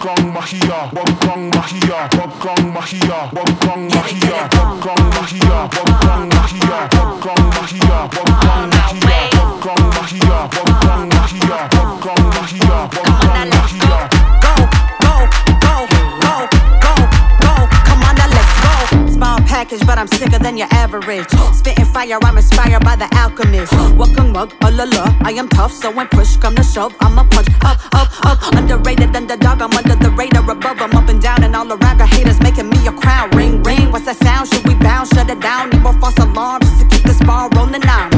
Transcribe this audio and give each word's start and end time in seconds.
Wagkang 0.00 0.32
Mahiya, 0.32 0.88
Wagkang 0.96 1.44
Mahiya, 1.52 2.08
Wagkang 2.16 2.72
Mahiya, 2.72 3.18
Wagkang 3.36 3.84
Mahiya, 3.92 4.38
Wagkang 4.56 5.04
Mahiya, 5.12 5.58
Wagkang 5.76 6.24
Mahiya, 6.32 6.78
Wagkang 6.88 7.44
Mahiya, 7.52 7.98
Wagkang 8.16 8.64
Mahiya, 8.72 9.20
Wagkang 9.36 9.84
Mahiya, 9.92 10.38
Wagkang 10.56 10.79
I'm 20.00 20.08
sicker 20.08 20.38
than 20.38 20.56
your 20.56 20.68
average. 20.70 21.28
Spitting 21.52 21.84
fire, 21.84 22.18
I'm 22.22 22.38
inspired 22.38 22.82
by 22.82 22.96
the 22.96 23.06
alchemist. 23.16 23.70
Welcome 23.98 24.32
mug, 24.32 24.54
oh 24.64 24.70
la 24.70 24.84
la. 24.84 25.14
I 25.20 25.32
am 25.32 25.46
tough, 25.46 25.72
so 25.72 25.90
when 25.90 26.08
push 26.08 26.38
come 26.38 26.54
to 26.54 26.62
shove, 26.62 26.94
I'ma 27.00 27.24
punch 27.24 27.48
up, 27.60 27.78
up, 27.92 28.08
up. 28.24 28.38
Underrated 28.54 29.14
underdog, 29.14 29.60
I'm 29.60 29.70
under 29.74 29.96
the 29.96 30.10
radar 30.12 30.50
above. 30.50 30.80
I'm 30.80 30.96
up 30.96 31.10
and 31.10 31.20
down 31.20 31.44
and 31.44 31.54
all 31.54 31.70
around. 31.70 31.98
Got 31.98 32.08
haters 32.08 32.40
making 32.40 32.70
me 32.70 32.86
a 32.86 32.92
crown. 32.92 33.28
Ring, 33.32 33.62
ring. 33.62 33.92
What's 33.92 34.06
that 34.06 34.16
sound? 34.16 34.48
Should 34.48 34.66
we 34.66 34.74
bounce? 34.74 35.10
Shut 35.10 35.28
it 35.28 35.38
down. 35.38 35.68
Need 35.68 35.82
more 35.82 35.92
false 36.00 36.16
alarms 36.16 36.64
just 36.64 36.80
to 36.80 36.88
keep 36.88 37.04
this 37.04 37.20
ball 37.20 37.50
rolling 37.50 37.86
on. 37.86 38.10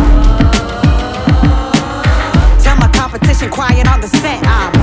Tell 2.62 2.76
my 2.76 2.88
competition 2.94 3.50
quiet 3.50 3.88
on 3.88 4.00
the 4.00 4.06
set. 4.06 4.40
I'm 4.46 4.81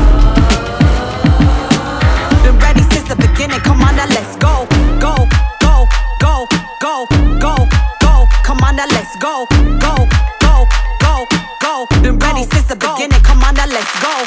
let's 9.09 9.23
go, 9.23 9.47
go, 9.79 10.07
go, 10.39 10.67
go, 10.99 11.25
go. 11.61 11.87
Been 12.01 12.19
ready 12.19 12.43
since 12.43 12.65
the 12.65 12.75
beginning. 12.75 13.21
Come 13.23 13.43
on 13.43 13.55
now, 13.55 13.65
let's 13.65 13.99
go. 14.01 14.25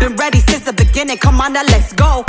Been 0.00 0.16
ready 0.16 0.40
since 0.40 0.64
the 0.64 0.72
beginning. 0.72 1.18
Come 1.18 1.40
on 1.40 1.52
now, 1.52 1.62
let's 1.62 1.92
go. 1.92 2.24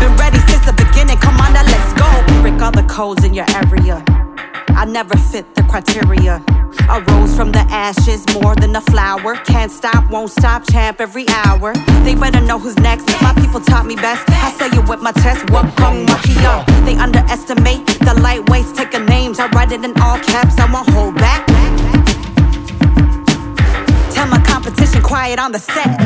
Been 0.00 0.16
ready 0.16 0.38
since 0.38 0.64
the 0.66 0.72
beginning. 0.76 1.18
Come 1.18 1.40
on 1.40 1.52
now, 1.52 1.62
let's 1.62 1.92
go. 1.92 2.42
Break 2.42 2.60
all 2.60 2.72
the 2.72 2.82
codes 2.88 3.24
in 3.24 3.34
your 3.34 3.46
area. 3.54 4.15
Never 4.86 5.16
fit 5.18 5.54
the 5.54 5.62
criteria. 5.64 6.42
I 6.88 7.00
rose 7.08 7.36
from 7.36 7.52
the 7.52 7.58
ashes 7.68 8.24
more 8.40 8.54
than 8.54 8.74
a 8.74 8.80
flower. 8.80 9.34
Can't 9.44 9.70
stop, 9.70 10.10
won't 10.10 10.30
stop, 10.30 10.66
champ 10.70 11.00
every 11.00 11.28
hour. 11.28 11.74
They 12.04 12.14
better 12.14 12.40
know 12.40 12.58
who's 12.58 12.78
next. 12.78 13.04
My 13.20 13.34
people 13.34 13.60
taught 13.60 13.84
me 13.84 13.96
best. 13.96 14.24
I 14.30 14.50
say 14.52 14.68
it 14.68 14.88
with 14.88 15.02
my 15.02 15.12
chest. 15.12 15.50
Wag 15.50 15.66
kang 15.76 16.06
Mahiya? 16.06 16.64
They 16.86 16.96
underestimate 16.96 17.86
the 17.86 18.14
lightweights 18.24 18.74
taking 18.74 19.04
names. 19.04 19.38
I 19.38 19.48
write 19.48 19.72
it 19.72 19.84
in 19.84 19.92
all 20.00 20.18
caps. 20.18 20.58
I 20.58 20.70
won't 20.72 20.88
hold 20.90 21.16
back. 21.16 21.46
Tell 24.14 24.28
my 24.28 24.40
competition 24.46 25.02
quiet 25.02 25.38
on 25.38 25.52
the 25.52 25.58
set. 25.58 25.98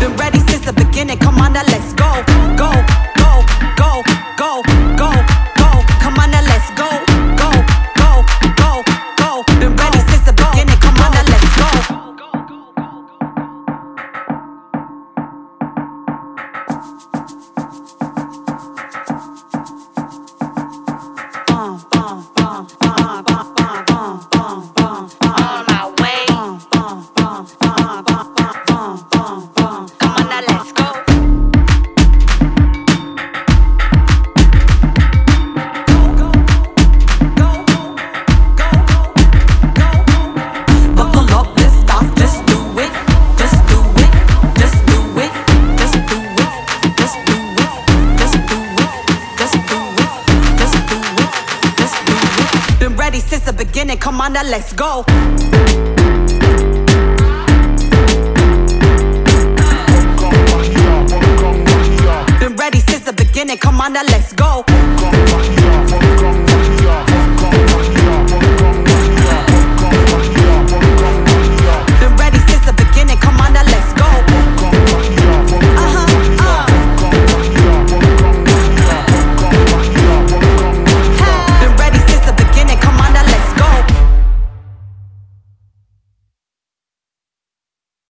Been 0.00 0.16
ready 0.16 0.38
since 0.48 0.64
the 0.64 0.72
beginning. 0.72 1.18
Come 1.18 1.38
on 1.38 1.52
now, 1.52 1.64
let's 1.64 1.85
since 53.20 53.44
the 53.44 53.52
beginning, 53.52 53.98
come 53.98 54.20
on 54.20 54.32
now, 54.32 54.42
let's 54.44 54.72
go. 54.72 55.04
let's 63.94 64.32
go. 64.32 64.64
Come 64.66 64.96
back 64.96 65.44
here, 65.44 66.00
come 66.00 66.45